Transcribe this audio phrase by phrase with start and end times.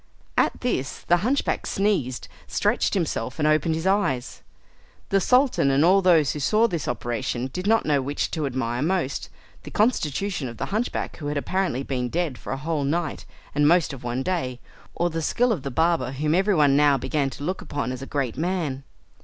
[0.35, 4.41] At this the hunchback sneezed, stretched himself and opened his eyes.
[5.09, 8.81] The Sultan and all those who saw this operation did not know which to admire
[8.81, 9.29] most,
[9.61, 13.67] the constitution of the hunchback who had apparently been dead for a whole night and
[13.67, 14.59] most of one day,
[14.95, 18.07] or the skill of the barber, whom everyone now began to look upon as a
[18.07, 18.83] great man.